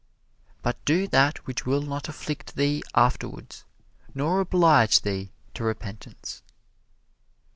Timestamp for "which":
1.45-1.67